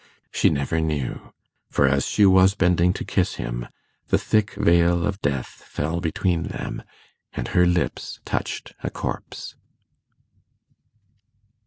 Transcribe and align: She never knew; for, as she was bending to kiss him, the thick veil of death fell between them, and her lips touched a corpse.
She 0.31 0.49
never 0.49 0.81
knew; 0.81 1.31
for, 1.69 1.87
as 1.87 2.07
she 2.07 2.25
was 2.25 2.55
bending 2.55 2.91
to 2.93 3.05
kiss 3.05 3.35
him, 3.35 3.67
the 4.07 4.17
thick 4.17 4.55
veil 4.55 5.05
of 5.05 5.21
death 5.21 5.45
fell 5.45 5.99
between 6.01 6.47
them, 6.47 6.81
and 7.33 7.49
her 7.49 7.67
lips 7.67 8.19
touched 8.25 8.73
a 8.83 8.89
corpse. 8.89 9.53